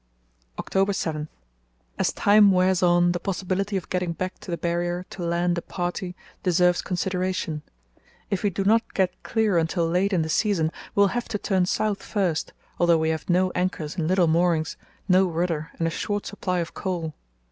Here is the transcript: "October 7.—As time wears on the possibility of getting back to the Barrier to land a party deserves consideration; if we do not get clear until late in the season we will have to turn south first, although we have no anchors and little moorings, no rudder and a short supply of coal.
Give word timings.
"October 0.57 0.93
7.—As 0.93 2.11
time 2.13 2.51
wears 2.51 2.81
on 2.81 3.11
the 3.11 3.19
possibility 3.19 3.77
of 3.77 3.89
getting 3.91 4.13
back 4.13 4.39
to 4.39 4.49
the 4.49 4.57
Barrier 4.57 5.05
to 5.11 5.21
land 5.23 5.59
a 5.59 5.61
party 5.61 6.15
deserves 6.41 6.81
consideration; 6.81 7.61
if 8.31 8.41
we 8.41 8.49
do 8.49 8.63
not 8.63 8.95
get 8.95 9.21
clear 9.21 9.59
until 9.59 9.87
late 9.87 10.11
in 10.11 10.23
the 10.23 10.27
season 10.27 10.71
we 10.95 11.01
will 11.01 11.09
have 11.09 11.27
to 11.27 11.37
turn 11.37 11.67
south 11.67 12.01
first, 12.01 12.51
although 12.79 12.97
we 12.97 13.09
have 13.09 13.29
no 13.29 13.51
anchors 13.51 13.95
and 13.95 14.07
little 14.07 14.25
moorings, 14.25 14.75
no 15.07 15.27
rudder 15.27 15.69
and 15.77 15.87
a 15.87 15.91
short 15.91 16.25
supply 16.25 16.57
of 16.61 16.73
coal. 16.73 17.13